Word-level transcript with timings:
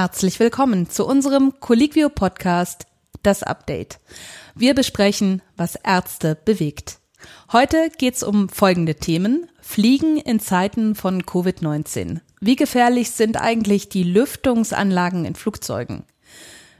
Herzlich 0.00 0.38
willkommen 0.38 0.88
zu 0.88 1.04
unserem 1.04 1.58
Colliquio 1.58 2.08
Podcast 2.08 2.86
Das 3.24 3.42
Update. 3.42 3.98
Wir 4.54 4.76
besprechen, 4.76 5.42
was 5.56 5.74
Ärzte 5.74 6.36
bewegt. 6.36 7.00
Heute 7.50 7.90
geht's 7.98 8.22
um 8.22 8.48
folgende 8.48 8.94
Themen. 8.94 9.50
Fliegen 9.60 10.16
in 10.18 10.38
Zeiten 10.38 10.94
von 10.94 11.24
Covid-19. 11.24 12.20
Wie 12.40 12.54
gefährlich 12.54 13.10
sind 13.10 13.38
eigentlich 13.38 13.88
die 13.88 14.04
Lüftungsanlagen 14.04 15.24
in 15.24 15.34
Flugzeugen? 15.34 16.04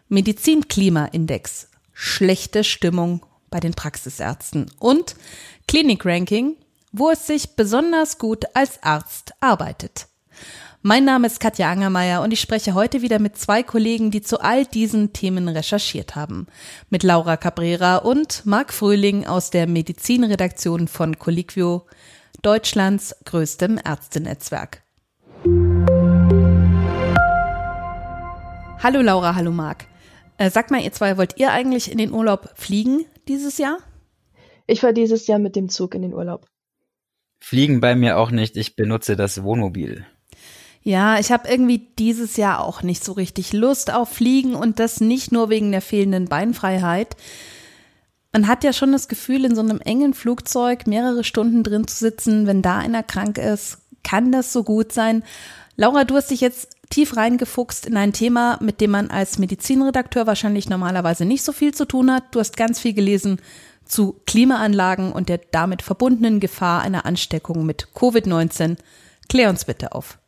Medizin-Klima-Index. 0.07 1.71
Schlechte 1.93 2.63
Stimmung 2.63 3.27
bei 3.51 3.59
den 3.59 3.75
Praxisärzten. 3.75 4.71
Und 4.79 5.17
Klinik-Ranking, 5.67 6.55
wo 6.93 7.11
es 7.11 7.27
sich 7.27 7.57
besonders 7.57 8.19
gut 8.19 8.45
als 8.55 8.81
Arzt 8.85 9.33
arbeitet. 9.41 10.07
Mein 10.83 11.05
Name 11.05 11.27
ist 11.27 11.41
Katja 11.41 11.73
Angermeier 11.73 12.23
und 12.23 12.33
ich 12.33 12.41
spreche 12.41 12.73
heute 12.73 13.03
wieder 13.03 13.19
mit 13.19 13.37
zwei 13.37 13.65
Kollegen, 13.65 14.13
die 14.13 14.23
zu 14.23 14.41
all 14.41 14.65
diesen 14.65 15.13
Themen 15.13 15.49
recherchiert 15.49 16.15
haben. 16.15 16.47
Mit 16.89 17.03
Laura 17.03 17.37
Cabrera 17.37 17.97
und 17.97 18.47
Marc 18.47 18.73
Fröhling 18.73 19.27
aus 19.27 19.51
der 19.51 19.67
Medizinredaktion 19.67 20.87
von 20.87 21.19
Colliquio, 21.19 21.85
Deutschlands 22.43 23.17
größtem 23.25 23.81
Ärztenetzwerk. 23.85 24.85
Hallo 28.81 29.03
Laura, 29.03 29.35
hallo 29.35 29.51
Marc. 29.51 29.87
Äh, 30.37 30.49
sag 30.51 30.71
mal, 30.71 30.81
ihr 30.81 30.93
zwei, 30.93 31.17
wollt 31.17 31.41
ihr 31.41 31.51
eigentlich 31.51 31.91
in 31.91 31.99
den 31.99 32.13
Urlaub 32.13 32.51
fliegen 32.55 33.05
dieses 33.27 33.59
Jahr? 33.59 33.79
Ich 34.69 34.85
war 34.85 34.93
dieses 34.93 35.27
Jahr 35.27 35.41
mit 35.41 35.57
dem 35.57 35.71
Zug 35.71 35.97
in 35.97 36.03
den 36.03 36.15
Urlaub. 36.15 36.47
Fliegen 37.41 37.81
bei 37.81 37.97
mir 37.97 38.17
auch 38.17 38.31
nicht, 38.31 38.57
ich 38.57 38.77
benutze 38.77 39.17
das 39.17 39.43
Wohnmobil. 39.43 40.07
Ja, 40.83 41.19
ich 41.19 41.33
habe 41.33 41.49
irgendwie 41.49 41.89
dieses 41.99 42.37
Jahr 42.37 42.65
auch 42.65 42.83
nicht 42.83 43.05
so 43.05 43.13
richtig 43.13 43.53
Lust 43.53 43.93
auf 43.93 44.09
Fliegen 44.11 44.55
und 44.55 44.79
das 44.79 45.01
nicht 45.01 45.33
nur 45.33 45.51
wegen 45.51 45.71
der 45.73 45.83
fehlenden 45.83 46.27
Beinfreiheit. 46.27 47.17
Man 48.33 48.47
hat 48.47 48.65
ja 48.65 48.73
schon 48.73 48.93
das 48.93 49.09
Gefühl, 49.09 49.45
in 49.45 49.55
so 49.55 49.61
einem 49.61 49.81
engen 49.81 50.15
Flugzeug 50.15 50.87
mehrere 50.87 51.25
Stunden 51.25 51.63
drin 51.63 51.87
zu 51.87 51.97
sitzen, 51.97 52.47
wenn 52.47 52.63
da 52.63 52.79
einer 52.79 53.03
krank 53.03 53.39
ist, 53.39 53.79
kann 54.03 54.33
das 54.33 54.53
so 54.53 54.63
gut 54.65 54.93
sein. 54.93 55.23
Laura, 55.77 56.05
du 56.05 56.17
hast 56.17 56.31
dich 56.31 56.41
jetzt 56.41 56.71
tief 56.91 57.17
reingefuchst 57.17 57.87
in 57.87 57.97
ein 57.97 58.13
Thema, 58.13 58.59
mit 58.63 58.81
dem 58.81 58.91
man 58.91 59.11
als 59.11 59.39
Medizinredakteur 59.39 60.27
wahrscheinlich 60.27 60.69
normalerweise 60.69 61.25
nicht 61.25 61.43
so 61.43 61.53
viel 61.53 61.75
zu 61.75 61.85
tun 61.85 62.11
hat. 62.11 62.35
Du 62.35 62.41
hast 62.41 62.57
ganz 62.57 62.81
viel 62.81 62.95
gelesen 62.95 63.41
zu 63.85 64.21
Klimaanlagen 64.27 65.13
und 65.13 65.29
der 65.29 65.41
damit 65.51 65.83
verbundenen 65.83 66.41
Gefahr 66.41 66.83
einer 66.83 67.07
Ansteckung 67.07 67.65
mit 67.65 67.89
Covid-19. 67.95 68.77
Klär 69.29 69.51
uns 69.51 69.65
bitte 69.65 69.93
auf. 69.93 70.19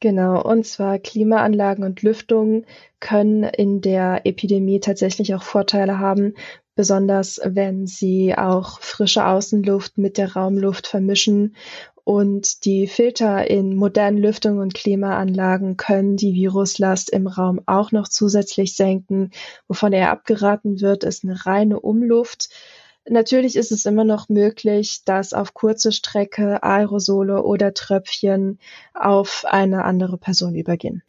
Genau, 0.00 0.42
und 0.42 0.66
zwar 0.66 0.98
Klimaanlagen 0.98 1.82
und 1.84 2.02
Lüftung 2.02 2.64
können 3.00 3.44
in 3.44 3.80
der 3.80 4.26
Epidemie 4.26 4.80
tatsächlich 4.80 5.34
auch 5.34 5.42
Vorteile 5.42 5.98
haben, 5.98 6.34
besonders 6.74 7.40
wenn 7.42 7.86
sie 7.86 8.34
auch 8.36 8.80
frische 8.80 9.26
Außenluft 9.26 9.96
mit 9.96 10.18
der 10.18 10.34
Raumluft 10.34 10.86
vermischen. 10.86 11.56
Und 12.04 12.64
die 12.66 12.86
Filter 12.86 13.50
in 13.50 13.74
modernen 13.74 14.18
Lüftung- 14.18 14.58
und 14.58 14.74
Klimaanlagen 14.74 15.76
können 15.78 16.16
die 16.16 16.34
Viruslast 16.34 17.10
im 17.10 17.26
Raum 17.26 17.60
auch 17.66 17.90
noch 17.90 18.06
zusätzlich 18.08 18.76
senken. 18.76 19.30
Wovon 19.66 19.92
eher 19.92 20.10
abgeraten 20.10 20.80
wird, 20.82 21.04
ist 21.04 21.24
eine 21.24 21.46
reine 21.46 21.80
Umluft. 21.80 22.50
Natürlich 23.08 23.54
ist 23.56 23.70
es 23.70 23.86
immer 23.86 24.04
noch 24.04 24.28
möglich, 24.28 25.02
dass 25.04 25.32
auf 25.32 25.54
kurze 25.54 25.92
Strecke 25.92 26.62
Aerosole 26.62 27.42
oder 27.42 27.72
Tröpfchen 27.72 28.58
auf 28.94 29.44
eine 29.46 29.84
andere 29.84 30.18
Person 30.18 30.54
übergehen. 30.56 31.02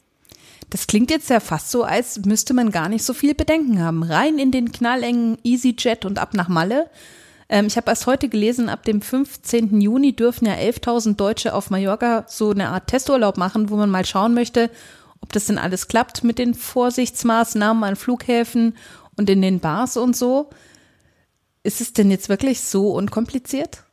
Das 0.70 0.86
klingt 0.86 1.10
jetzt 1.10 1.30
ja 1.30 1.40
fast 1.40 1.72
so, 1.72 1.84
als 1.84 2.20
müsste 2.26 2.54
man 2.54 2.72
gar 2.72 2.90
nicht 2.90 3.04
so 3.04 3.14
viel 3.14 3.34
Bedenken 3.34 3.82
haben. 3.82 4.04
Rein 4.04 4.38
in 4.38 4.52
den 4.52 4.72
knallengen 4.72 5.38
EasyJet 5.44 6.06
und 6.06 6.20
ab 6.20 6.34
nach 6.34 6.50
Malle. 6.50 6.90
Ähm, 7.50 7.68
ich 7.68 7.78
habe 7.78 7.90
erst 7.90 8.06
heute 8.06 8.28
gelesen, 8.28 8.70
ab 8.70 8.84
dem 8.84 9.02
15. 9.02 9.80
Juni 9.80 10.14
dürfen 10.14 10.46
ja 10.46 10.54
11.000 10.54 11.16
Deutsche 11.16 11.54
auf 11.54 11.70
Mallorca 11.70 12.26
so 12.28 12.52
eine 12.52 12.70
Art 12.70 12.88
Testurlaub 12.88 13.38
machen, 13.38 13.70
wo 13.70 13.78
man 13.78 13.90
mal 13.90 14.06
schauen 14.06 14.34
möchte, 14.34 14.70
ob 15.22 15.32
das 15.32 15.46
denn 15.46 15.58
alles 15.58 15.88
klappt 15.88 16.24
mit 16.24 16.38
den 16.38 16.54
Vorsichtsmaßnahmen 16.54 17.84
an 17.84 17.96
Flughäfen 17.96 18.76
und 19.16 19.30
in 19.30 19.42
den 19.42 19.60
Bars 19.60 19.96
und 19.96 20.16
so. 20.16 20.50
Ist 21.68 21.82
es 21.82 21.92
denn 21.92 22.10
jetzt 22.10 22.30
wirklich 22.30 22.62
so 22.62 22.94
unkompliziert? 22.94 23.84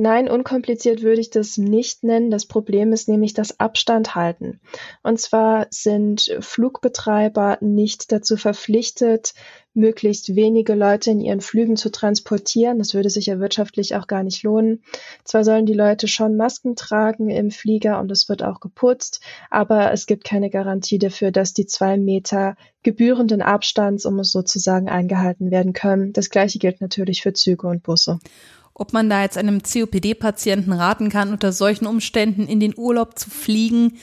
Nein, 0.00 0.30
unkompliziert 0.30 1.02
würde 1.02 1.20
ich 1.20 1.28
das 1.28 1.58
nicht 1.58 2.04
nennen. 2.04 2.30
Das 2.30 2.46
Problem 2.46 2.94
ist 2.94 3.06
nämlich 3.06 3.34
das 3.34 3.60
Abstand 3.60 4.14
halten. 4.14 4.58
Und 5.02 5.20
zwar 5.20 5.66
sind 5.68 6.34
Flugbetreiber 6.40 7.58
nicht 7.60 8.10
dazu 8.10 8.38
verpflichtet, 8.38 9.34
möglichst 9.74 10.34
wenige 10.34 10.74
Leute 10.74 11.10
in 11.10 11.20
ihren 11.20 11.42
Flügen 11.42 11.76
zu 11.76 11.90
transportieren. 11.90 12.78
Das 12.78 12.94
würde 12.94 13.10
sich 13.10 13.26
ja 13.26 13.40
wirtschaftlich 13.40 13.94
auch 13.94 14.06
gar 14.06 14.22
nicht 14.22 14.42
lohnen. 14.42 14.82
Zwar 15.24 15.44
sollen 15.44 15.66
die 15.66 15.74
Leute 15.74 16.08
schon 16.08 16.34
Masken 16.34 16.76
tragen 16.76 17.28
im 17.28 17.50
Flieger 17.50 18.00
und 18.00 18.10
es 18.10 18.26
wird 18.30 18.42
auch 18.42 18.60
geputzt, 18.60 19.20
aber 19.50 19.92
es 19.92 20.06
gibt 20.06 20.24
keine 20.24 20.48
Garantie 20.48 20.98
dafür, 20.98 21.30
dass 21.30 21.52
die 21.52 21.66
zwei 21.66 21.98
Meter 21.98 22.56
gebührenden 22.82 23.42
Abstands, 23.42 24.06
um 24.06 24.18
es 24.20 24.30
sozusagen, 24.30 24.88
eingehalten 24.88 25.50
werden 25.50 25.74
können. 25.74 26.14
Das 26.14 26.30
gleiche 26.30 26.58
gilt 26.58 26.80
natürlich 26.80 27.20
für 27.20 27.34
Züge 27.34 27.66
und 27.66 27.82
Busse. 27.82 28.18
Ob 28.80 28.94
man 28.94 29.10
da 29.10 29.20
jetzt 29.20 29.36
einem 29.36 29.62
COPD-Patienten 29.62 30.72
raten 30.72 31.10
kann, 31.10 31.32
unter 31.32 31.52
solchen 31.52 31.86
Umständen 31.86 32.46
in 32.46 32.60
den 32.60 32.72
Urlaub 32.78 33.18
zu 33.18 33.28
fliegen, 33.28 33.98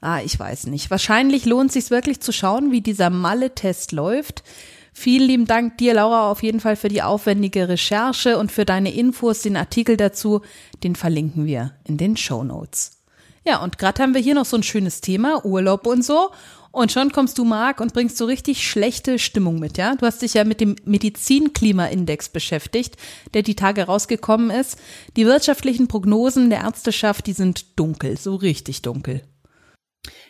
ah, 0.00 0.20
ich 0.24 0.38
weiß 0.38 0.68
nicht. 0.68 0.88
Wahrscheinlich 0.88 1.46
lohnt 1.46 1.70
es 1.70 1.74
sich 1.74 1.90
wirklich 1.90 2.20
zu 2.20 2.30
schauen, 2.30 2.70
wie 2.70 2.80
dieser 2.80 3.10
Malle-Test 3.10 3.90
läuft. 3.90 4.44
Vielen 4.92 5.26
lieben 5.26 5.46
Dank 5.46 5.78
dir, 5.78 5.94
Laura, 5.94 6.30
auf 6.30 6.44
jeden 6.44 6.60
Fall 6.60 6.76
für 6.76 6.86
die 6.86 7.02
aufwendige 7.02 7.68
Recherche 7.68 8.38
und 8.38 8.52
für 8.52 8.64
deine 8.64 8.94
Infos. 8.94 9.42
Den 9.42 9.56
Artikel 9.56 9.96
dazu, 9.96 10.42
den 10.84 10.94
verlinken 10.94 11.44
wir 11.44 11.72
in 11.82 11.96
den 11.96 12.16
Show 12.16 12.44
Notes. 12.44 13.02
Ja, 13.44 13.64
und 13.64 13.78
gerade 13.78 14.00
haben 14.00 14.14
wir 14.14 14.20
hier 14.20 14.36
noch 14.36 14.44
so 14.44 14.56
ein 14.56 14.62
schönes 14.62 15.00
Thema, 15.00 15.44
Urlaub 15.44 15.88
und 15.88 16.04
so. 16.04 16.30
Und 16.74 16.90
schon 16.90 17.12
kommst 17.12 17.38
du, 17.38 17.44
Marc, 17.44 17.80
und 17.80 17.94
bringst 17.94 18.16
so 18.16 18.24
richtig 18.24 18.68
schlechte 18.68 19.20
Stimmung 19.20 19.60
mit, 19.60 19.78
ja? 19.78 19.94
Du 19.94 20.04
hast 20.06 20.22
dich 20.22 20.34
ja 20.34 20.42
mit 20.42 20.60
dem 20.60 20.74
Medizin-Klima-Index 20.84 22.30
beschäftigt, 22.30 22.96
der 23.32 23.42
die 23.42 23.54
Tage 23.54 23.84
rausgekommen 23.84 24.50
ist. 24.50 24.76
Die 25.16 25.24
wirtschaftlichen 25.24 25.86
Prognosen 25.86 26.50
der 26.50 26.62
Ärzteschaft, 26.62 27.28
die 27.28 27.32
sind 27.32 27.78
dunkel, 27.78 28.18
so 28.18 28.34
richtig 28.34 28.82
dunkel. 28.82 29.22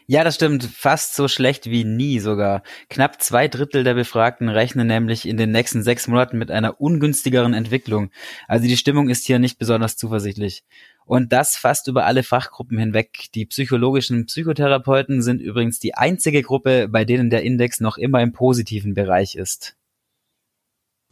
Ja, 0.07 0.23
das 0.23 0.35
stimmt. 0.35 0.65
Fast 0.65 1.15
so 1.17 1.29
schlecht 1.29 1.71
wie 1.71 1.85
nie 1.85 2.21
sogar. 2.21 2.63
Knapp 2.91 3.23
zwei 3.23 3.49
Drittel 3.49 3.83
der 3.83 3.95
Befragten 3.95 4.51
rechnen 4.51 4.87
nämlich 4.87 5.27
in 5.27 5.39
den 5.39 5.51
nächsten 5.51 5.83
sechs 5.83 6.09
Monaten 6.09 6.37
mit 6.37 6.51
einer 6.51 6.79
ungünstigeren 6.79 7.55
Entwicklung. 7.55 8.11
Also 8.49 8.67
die 8.67 8.77
Stimmung 8.77 9.09
ist 9.09 9.25
hier 9.25 9.39
nicht 9.39 9.59
besonders 9.59 9.97
zuversichtlich. 9.97 10.63
Und 11.07 11.33
das 11.33 11.57
fast 11.57 11.89
über 11.89 12.07
alle 12.07 12.23
Fachgruppen 12.23 12.79
hinweg. 12.79 13.27
Die 13.35 13.45
psychologischen 13.47 14.27
Psychotherapeuten 14.27 15.23
sind 15.23 15.41
übrigens 15.41 15.79
die 15.79 15.95
einzige 15.95 16.43
Gruppe, 16.43 16.89
bei 16.89 17.05
denen 17.05 17.31
der 17.31 17.43
Index 17.43 17.81
noch 17.81 17.99
immer 17.99 18.23
im 18.23 18.33
positiven 18.33 18.95
Bereich 18.95 19.35
ist. 19.35 19.77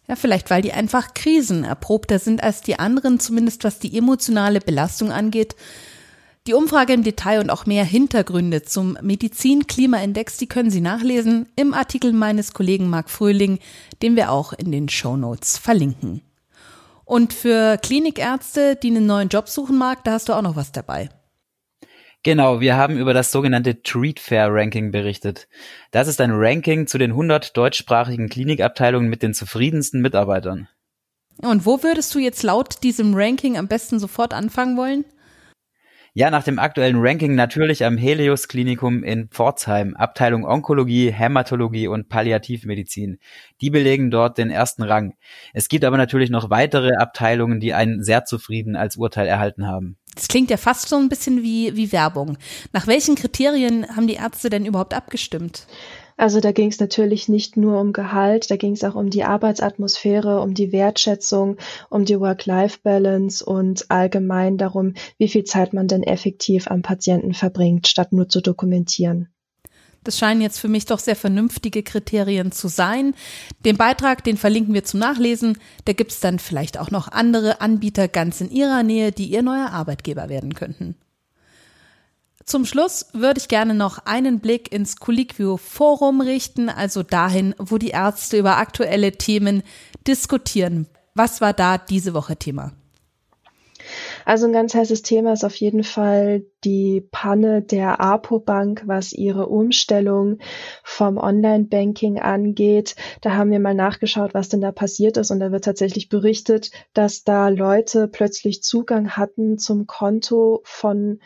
Ja, 0.08 0.16
vielleicht 0.16 0.50
weil 0.50 0.62
die 0.62 0.72
einfach 0.72 1.14
krisenerprobter 1.14 2.18
sind 2.18 2.42
als 2.42 2.60
die 2.62 2.78
anderen, 2.78 3.20
zumindest 3.20 3.64
was 3.64 3.78
die 3.78 3.96
emotionale 3.96 4.60
Belastung 4.60 5.12
angeht. 5.12 5.54
Die 6.48 6.54
Umfrage 6.54 6.92
im 6.92 7.04
Detail 7.04 7.38
und 7.38 7.50
auch 7.50 7.66
mehr 7.66 7.84
Hintergründe 7.84 8.62
zum 8.62 8.98
Medizin-Klima-Index, 9.00 10.38
die 10.38 10.48
können 10.48 10.70
Sie 10.70 10.80
nachlesen 10.80 11.46
im 11.54 11.72
Artikel 11.72 12.12
meines 12.12 12.52
Kollegen 12.52 12.90
Marc 12.90 13.10
Fröhling, 13.10 13.60
den 14.02 14.16
wir 14.16 14.32
auch 14.32 14.52
in 14.52 14.72
den 14.72 14.88
Show 14.88 15.16
Notes 15.16 15.56
verlinken. 15.56 16.20
Und 17.12 17.34
für 17.34 17.76
Klinikärzte, 17.76 18.74
die 18.74 18.88
einen 18.88 19.04
neuen 19.04 19.28
Job 19.28 19.46
suchen 19.46 19.76
mag, 19.76 20.02
da 20.02 20.12
hast 20.12 20.30
du 20.30 20.32
auch 20.32 20.40
noch 20.40 20.56
was 20.56 20.72
dabei. 20.72 21.10
Genau, 22.22 22.60
wir 22.60 22.74
haben 22.76 22.96
über 22.96 23.12
das 23.12 23.30
sogenannte 23.30 23.82
Treat 23.82 24.18
Fair 24.18 24.48
Ranking 24.50 24.92
berichtet. 24.92 25.46
Das 25.90 26.08
ist 26.08 26.22
ein 26.22 26.30
Ranking 26.32 26.86
zu 26.86 26.96
den 26.96 27.10
100 27.10 27.54
deutschsprachigen 27.54 28.30
Klinikabteilungen 28.30 29.10
mit 29.10 29.22
den 29.22 29.34
zufriedensten 29.34 30.00
Mitarbeitern. 30.00 30.68
Und 31.36 31.66
wo 31.66 31.82
würdest 31.82 32.14
du 32.14 32.18
jetzt 32.18 32.42
laut 32.44 32.82
diesem 32.82 33.12
Ranking 33.12 33.58
am 33.58 33.68
besten 33.68 33.98
sofort 33.98 34.32
anfangen 34.32 34.78
wollen? 34.78 35.04
Ja, 36.14 36.30
nach 36.30 36.44
dem 36.44 36.58
aktuellen 36.58 36.98
Ranking 36.98 37.34
natürlich 37.34 37.86
am 37.86 37.96
Helios 37.96 38.46
Klinikum 38.46 39.02
in 39.02 39.28
Pforzheim, 39.28 39.96
Abteilung 39.96 40.44
Onkologie, 40.44 41.10
Hämatologie 41.10 41.88
und 41.88 42.10
Palliativmedizin. 42.10 43.18
Die 43.62 43.70
belegen 43.70 44.10
dort 44.10 44.36
den 44.36 44.50
ersten 44.50 44.82
Rang. 44.82 45.14
Es 45.54 45.70
gibt 45.70 45.86
aber 45.86 45.96
natürlich 45.96 46.28
noch 46.28 46.50
weitere 46.50 46.96
Abteilungen, 46.96 47.60
die 47.60 47.72
einen 47.72 48.02
sehr 48.02 48.26
zufrieden 48.26 48.76
als 48.76 48.98
Urteil 48.98 49.26
erhalten 49.26 49.66
haben. 49.66 49.96
Das 50.14 50.28
klingt 50.28 50.50
ja 50.50 50.58
fast 50.58 50.90
so 50.90 50.96
ein 50.96 51.08
bisschen 51.08 51.42
wie, 51.42 51.74
wie 51.76 51.92
Werbung. 51.92 52.36
Nach 52.74 52.86
welchen 52.86 53.14
Kriterien 53.14 53.86
haben 53.96 54.06
die 54.06 54.16
Ärzte 54.16 54.50
denn 54.50 54.66
überhaupt 54.66 54.92
abgestimmt? 54.92 55.66
Also 56.22 56.38
da 56.38 56.52
ging 56.52 56.68
es 56.68 56.78
natürlich 56.78 57.28
nicht 57.28 57.56
nur 57.56 57.80
um 57.80 57.92
Gehalt, 57.92 58.48
da 58.48 58.54
ging 58.54 58.74
es 58.74 58.84
auch 58.84 58.94
um 58.94 59.10
die 59.10 59.24
Arbeitsatmosphäre, 59.24 60.40
um 60.40 60.54
die 60.54 60.70
Wertschätzung, 60.70 61.56
um 61.90 62.04
die 62.04 62.20
Work-Life-Balance 62.20 63.44
und 63.44 63.90
allgemein 63.90 64.56
darum, 64.56 64.94
wie 65.18 65.26
viel 65.26 65.42
Zeit 65.42 65.72
man 65.72 65.88
denn 65.88 66.04
effektiv 66.04 66.68
am 66.68 66.82
Patienten 66.82 67.34
verbringt, 67.34 67.88
statt 67.88 68.12
nur 68.12 68.28
zu 68.28 68.40
dokumentieren. 68.40 69.30
Das 70.04 70.16
scheinen 70.16 70.42
jetzt 70.42 70.60
für 70.60 70.68
mich 70.68 70.86
doch 70.86 71.00
sehr 71.00 71.16
vernünftige 71.16 71.82
Kriterien 71.82 72.52
zu 72.52 72.68
sein. 72.68 73.14
Den 73.64 73.76
Beitrag, 73.76 74.22
den 74.22 74.36
verlinken 74.36 74.74
wir 74.74 74.84
zum 74.84 75.00
Nachlesen. 75.00 75.58
Da 75.86 75.92
gibt 75.92 76.12
es 76.12 76.20
dann 76.20 76.38
vielleicht 76.38 76.78
auch 76.78 76.92
noch 76.92 77.08
andere 77.08 77.60
Anbieter 77.60 78.06
ganz 78.06 78.40
in 78.40 78.52
Ihrer 78.52 78.84
Nähe, 78.84 79.10
die 79.10 79.26
Ihr 79.26 79.42
neuer 79.42 79.70
Arbeitgeber 79.72 80.28
werden 80.28 80.54
könnten. 80.54 80.94
Zum 82.44 82.64
Schluss 82.64 83.06
würde 83.12 83.38
ich 83.38 83.48
gerne 83.48 83.74
noch 83.74 83.98
einen 84.04 84.40
Blick 84.40 84.72
ins 84.72 84.96
Colliquio 84.96 85.56
Forum 85.56 86.20
richten, 86.20 86.68
also 86.68 87.02
dahin, 87.02 87.54
wo 87.58 87.78
die 87.78 87.90
Ärzte 87.90 88.38
über 88.38 88.56
aktuelle 88.56 89.12
Themen 89.12 89.62
diskutieren. 90.06 90.86
Was 91.14 91.40
war 91.40 91.52
da 91.52 91.78
diese 91.78 92.14
Woche 92.14 92.36
Thema? 92.36 92.72
Also 94.24 94.46
ein 94.46 94.52
ganz 94.52 94.74
heißes 94.74 95.02
Thema 95.02 95.32
ist 95.32 95.44
auf 95.44 95.56
jeden 95.56 95.84
Fall 95.84 96.44
die 96.64 97.06
Panne 97.10 97.62
der 97.62 98.00
APO-Bank, 98.00 98.84
was 98.86 99.12
ihre 99.12 99.46
Umstellung 99.46 100.38
vom 100.84 101.18
Online-Banking 101.18 102.20
angeht. 102.20 102.94
Da 103.20 103.34
haben 103.34 103.50
wir 103.50 103.60
mal 103.60 103.74
nachgeschaut, 103.74 104.34
was 104.34 104.48
denn 104.48 104.60
da 104.60 104.72
passiert 104.72 105.16
ist. 105.16 105.30
Und 105.30 105.40
da 105.40 105.50
wird 105.52 105.64
tatsächlich 105.64 106.08
berichtet, 106.08 106.70
dass 106.94 107.24
da 107.24 107.48
Leute 107.48 108.08
plötzlich 108.08 108.62
Zugang 108.62 109.10
hatten 109.10 109.58
zum 109.58 109.86
Konto 109.86 110.60
von 110.64 111.18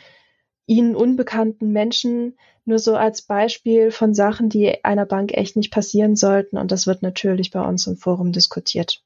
ihnen 0.67 0.95
unbekannten 0.95 1.73
Menschen, 1.73 2.37
nur 2.65 2.79
so 2.79 2.97
als 2.97 3.23
Beispiel 3.23 3.91
von 3.91 4.15
Sachen, 4.15 4.49
die 4.49 4.85
einer 4.85 5.07
Bank 5.07 5.33
echt 5.33 5.57
nicht 5.57 5.71
passieren 5.71 6.17
sollten. 6.17 6.59
Und 6.59 6.73
das 6.73 6.87
wird 6.87 7.03
natürlich 7.03 7.51
bei 7.53 7.67
uns 7.67 7.87
im 7.87 7.97
Forum 7.97 8.33
diskutiert. 8.33 9.03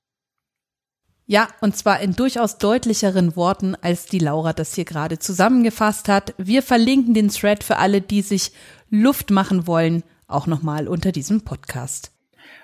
Ja, 1.26 1.46
und 1.60 1.76
zwar 1.76 2.00
in 2.00 2.16
durchaus 2.16 2.58
deutlicheren 2.58 3.36
Worten, 3.36 3.76
als 3.76 4.06
die 4.06 4.18
Laura 4.18 4.52
das 4.52 4.74
hier 4.74 4.84
gerade 4.84 5.20
zusammengefasst 5.20 6.08
hat. 6.08 6.34
Wir 6.38 6.62
verlinken 6.62 7.14
den 7.14 7.28
Thread 7.28 7.62
für 7.62 7.76
alle, 7.76 8.00
die 8.00 8.22
sich 8.22 8.50
Luft 8.88 9.30
machen 9.30 9.68
wollen, 9.68 10.02
auch 10.26 10.48
nochmal 10.48 10.88
unter 10.88 11.12
diesem 11.12 11.42
Podcast. 11.42 12.10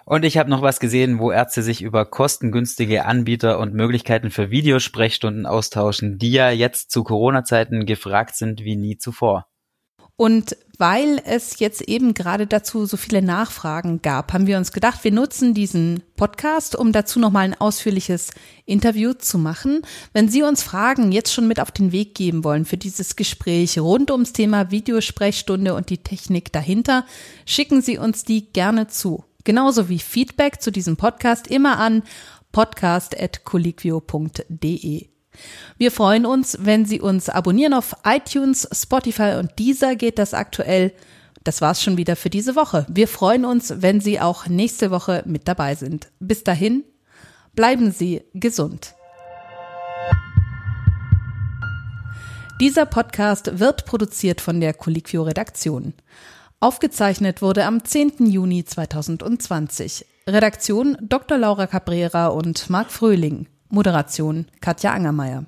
Und 0.05 0.25
ich 0.25 0.39
habe 0.39 0.51
noch 0.51 0.63
was 0.63 0.81
gesehen, 0.81 1.19
wo 1.19 1.33
Ärzte 1.33 1.63
sich 1.63 1.83
über 1.83 2.05
kostengünstige 2.05 3.05
Anbieter 3.05 3.59
und 3.59 3.75
Möglichkeiten 3.75 4.31
für 4.31 4.51
Videosprechstunden 4.51 5.47
austauschen, 5.47 6.19
die 6.19 6.33
ja 6.33 6.51
jetzt 6.51 6.91
zu 6.91 7.03
Corona-Zeiten 7.05 7.87
gefragt 7.87 8.37
sind 8.37 8.63
wie 8.63 8.77
nie 8.77 8.99
zuvor. 8.99 9.47
Und 10.19 10.57
weil 10.79 11.21
es 11.25 11.59
jetzt 11.59 11.83
eben 11.83 12.15
gerade 12.15 12.47
dazu 12.47 12.87
so 12.87 12.97
viele 12.97 13.21
Nachfragen 13.21 14.01
gab, 14.01 14.33
haben 14.33 14.47
wir 14.47 14.57
uns 14.57 14.73
gedacht, 14.73 15.05
wir 15.05 15.13
nutzen 15.13 15.53
diesen 15.53 16.03
Podcast, 16.17 16.75
um 16.75 16.93
dazu 16.93 17.21
nochmal 17.21 17.45
ein 17.45 17.61
ausführliches 17.61 18.31
Interview 18.65 19.13
zu 19.13 19.37
machen. 19.37 19.83
Wenn 20.15 20.31
Sie 20.31 20.43
uns 20.43 20.63
Fragen 20.63 21.13
jetzt 21.13 21.35
schon 21.35 21.47
mit 21.49 21.61
auf 21.61 21.71
den 21.71 21.93
Weg 21.93 22.15
geben 22.15 22.45
wollen 22.45 22.65
für 22.65 22.79
dieses 22.79 23.17
Gespräch 23.17 23.79
rund 23.79 24.11
ums 24.11 24.33
Thema 24.33 24.71
Videosprechstunde 24.71 25.75
und 25.75 25.91
die 25.91 25.99
Technik 25.99 26.51
dahinter, 26.51 27.05
schicken 27.45 27.83
Sie 27.83 27.99
uns 27.99 28.25
die 28.25 28.51
gerne 28.53 28.87
zu. 28.87 29.26
Genauso 29.47 29.89
wie 29.89 30.01
Feedback 30.01 30.61
zu 30.61 30.73
diesem 30.73 30.97
Podcast 30.97 31.47
immer 31.47 31.79
an 31.79 32.03
podcast.colliquio.de. 32.51 35.09
Wir 35.79 35.93
freuen 35.93 36.27
uns, 36.27 36.59
wenn 36.63 36.85
Sie 36.85 37.01
uns 37.01 37.29
abonnieren 37.29 37.73
auf 37.73 37.95
iTunes, 38.05 38.69
Spotify 38.73 39.37
und 39.39 39.53
dieser 39.61 39.95
geht 39.95 40.19
das 40.19 40.35
aktuell. 40.35 40.93
Das 41.45 41.61
war's 41.61 41.81
schon 41.81 41.97
wieder 41.97 42.17
für 42.17 42.29
diese 42.29 42.57
Woche. 42.57 42.87
Wir 42.89 43.07
freuen 43.07 43.45
uns, 43.45 43.83
wenn 43.83 44.01
Sie 44.01 44.19
auch 44.19 44.49
nächste 44.49 44.91
Woche 44.91 45.23
mit 45.27 45.47
dabei 45.47 45.77
sind. 45.77 46.09
Bis 46.19 46.43
dahin, 46.43 46.83
bleiben 47.55 47.93
Sie 47.93 48.25
gesund. 48.35 48.97
Dieser 52.61 52.85
Podcast 52.85 53.61
wird 53.61 53.85
produziert 53.85 54.41
von 54.41 54.61
der 54.61 54.75
Colliquio 54.75 55.23
Redaktion. 55.23 55.95
Aufgezeichnet 56.59 57.43
wurde 57.43 57.67
am 57.67 57.85
10. 57.85 58.27
Juni 58.27 58.65
2020. 58.65 60.07
Redaktion 60.27 60.97
Dr. 61.03 61.37
Laura 61.37 61.67
Cabrera 61.67 62.29
und 62.29 62.71
Marc 62.71 62.91
Fröhling. 62.91 63.47
Moderation 63.69 64.47
Katja 64.63 64.93
Angermeier. 64.93 65.45